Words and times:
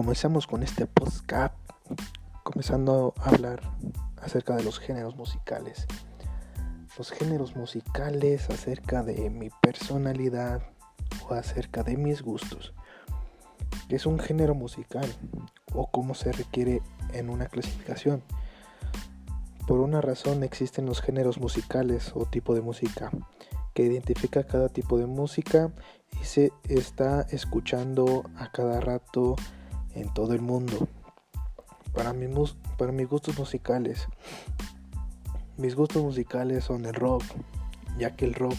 comenzamos 0.00 0.46
con 0.46 0.62
este 0.62 0.86
podcast, 0.86 1.54
comenzando 2.42 3.12
a 3.18 3.28
hablar 3.28 3.60
acerca 4.16 4.56
de 4.56 4.64
los 4.64 4.78
géneros 4.78 5.14
musicales. 5.14 5.86
Los 6.96 7.10
géneros 7.10 7.54
musicales 7.54 8.48
acerca 8.48 9.02
de 9.02 9.28
mi 9.28 9.50
personalidad 9.60 10.62
o 11.28 11.34
acerca 11.34 11.82
de 11.82 11.98
mis 11.98 12.22
gustos. 12.22 12.72
¿Qué 13.90 13.96
es 13.96 14.06
un 14.06 14.18
género 14.18 14.54
musical? 14.54 15.06
O 15.74 15.90
cómo 15.90 16.14
se 16.14 16.32
requiere 16.32 16.80
en 17.12 17.28
una 17.28 17.44
clasificación. 17.48 18.22
Por 19.66 19.80
una 19.80 20.00
razón 20.00 20.44
existen 20.44 20.86
los 20.86 21.02
géneros 21.02 21.38
musicales 21.38 22.12
o 22.14 22.24
tipo 22.24 22.54
de 22.54 22.62
música 22.62 23.10
que 23.74 23.82
identifica 23.82 24.44
cada 24.44 24.70
tipo 24.70 24.96
de 24.96 25.04
música 25.04 25.70
y 26.22 26.24
se 26.24 26.52
está 26.70 27.26
escuchando 27.28 28.24
a 28.38 28.50
cada 28.50 28.80
rato 28.80 29.36
en 29.94 30.12
todo 30.14 30.34
el 30.34 30.40
mundo. 30.40 30.88
Para, 31.92 32.14
para 32.78 32.92
mis 32.92 33.08
gustos 33.08 33.38
musicales, 33.38 34.06
mis 35.56 35.74
gustos 35.74 36.02
musicales 36.02 36.64
son 36.64 36.86
el 36.86 36.94
rock, 36.94 37.22
ya 37.98 38.16
que 38.16 38.24
el 38.24 38.34
rock 38.34 38.54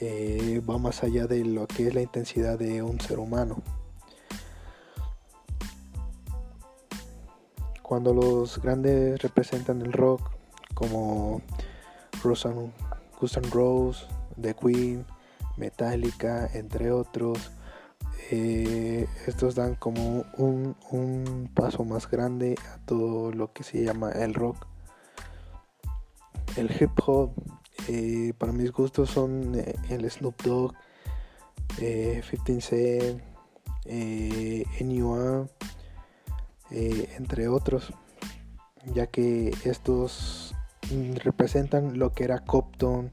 eh, 0.00 0.62
va 0.68 0.78
más 0.78 1.02
allá 1.02 1.26
de 1.26 1.44
lo 1.44 1.66
que 1.66 1.88
es 1.88 1.94
la 1.94 2.02
intensidad 2.02 2.58
de 2.58 2.82
un 2.82 3.00
ser 3.00 3.18
humano. 3.18 3.62
Cuando 7.82 8.12
los 8.12 8.60
grandes 8.60 9.20
representan 9.22 9.80
el 9.80 9.92
rock, 9.92 10.30
como 10.74 11.40
Guns 12.22 12.44
N' 12.44 13.50
Roses, 13.50 14.06
The 14.40 14.54
Queen, 14.54 15.06
Metallica, 15.56 16.48
entre 16.52 16.92
otros, 16.92 17.50
eh, 18.30 19.06
estos 19.26 19.54
dan 19.54 19.74
como 19.74 20.24
un, 20.36 21.50
paso 21.54 21.84
más 21.84 22.10
grande 22.10 22.56
a 22.72 22.78
todo 22.84 23.32
lo 23.32 23.52
que 23.52 23.62
se 23.62 23.82
llama 23.82 24.10
el 24.12 24.34
rock. 24.34 24.66
El 26.56 26.70
hip 26.78 26.90
hop, 27.06 27.32
eh, 27.88 28.32
para 28.36 28.52
mis 28.52 28.72
gustos, 28.72 29.10
son 29.10 29.54
eh, 29.54 29.74
el 29.88 30.10
Snoop 30.10 30.42
Dogg, 30.42 30.74
15 31.76 32.60
Cent, 32.60 33.22
NUA, 34.80 35.46
entre 36.70 37.48
otros, 37.48 37.92
ya 38.94 39.06
que 39.06 39.54
estos 39.64 40.47
representan 41.22 41.98
lo 41.98 42.12
que 42.12 42.24
era 42.24 42.40
Copton, 42.40 43.12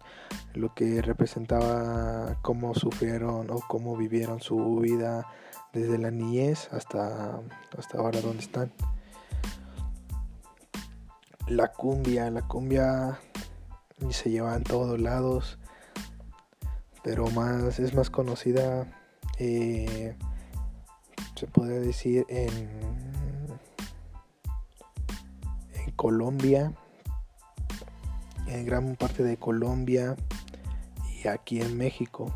lo 0.53 0.73
que 0.73 1.01
representaba 1.01 2.37
cómo 2.41 2.73
sufrieron 2.73 3.49
o 3.51 3.59
cómo 3.67 3.97
vivieron 3.97 4.41
su 4.41 4.79
vida 4.79 5.27
desde 5.73 5.97
la 5.97 6.11
niñez 6.11 6.69
hasta, 6.71 7.41
hasta 7.77 7.97
ahora 7.97 8.21
donde 8.21 8.43
están. 8.43 8.71
La 11.47 11.71
cumbia, 11.71 12.31
la 12.31 12.41
cumbia 12.47 13.19
se 14.09 14.31
lleva 14.31 14.55
en 14.55 14.63
todos 14.63 14.99
lados, 14.99 15.59
pero 17.03 17.29
más 17.31 17.79
es 17.79 17.93
más 17.93 18.09
conocida, 18.09 18.87
eh, 19.37 20.15
se 21.35 21.47
podría 21.47 21.79
decir, 21.79 22.25
en 22.29 22.69
Colombia, 25.95 26.73
en 28.47 28.65
gran 28.65 28.95
parte 28.95 29.23
de 29.23 29.37
Colombia 29.37 30.15
aquí 31.27 31.61
en 31.61 31.77
México. 31.77 32.33